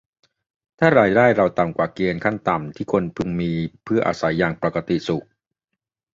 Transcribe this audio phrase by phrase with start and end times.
[0.79, 3.51] ถ้ารายได้เราต่ำกว่าเกณฑ์ขั้นต่ำที่คนพึงมี
[3.83, 5.25] เพื่ออาศัยอย่างปกติสุข